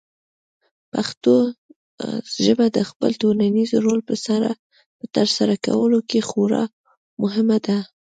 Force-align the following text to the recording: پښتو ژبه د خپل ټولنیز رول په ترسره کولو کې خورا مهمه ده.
پښتو 0.91 1.35
ژبه 2.45 2.65
د 2.75 2.79
خپل 2.89 3.11
ټولنیز 3.21 3.69
رول 3.85 3.99
په 4.99 5.05
ترسره 5.15 5.55
کولو 5.65 5.99
کې 6.09 6.19
خورا 6.29 6.63
مهمه 7.21 7.57
ده. 7.65 7.77